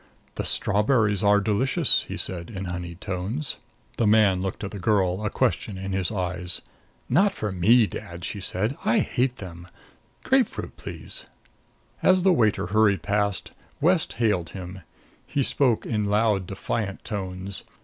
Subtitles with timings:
[0.33, 3.57] "The strawberries are delicious," he said in honeyed tones.
[3.97, 6.59] The man looked at the girl, a question in his eyes.
[7.07, 8.75] "Not for me, dad," she said.
[8.83, 9.67] "I hate them!
[10.23, 11.27] Grapefruit, please."
[12.01, 14.79] As the waiter hurried past, West hailed him.
[15.27, 17.63] He spoke in loud defiant tones.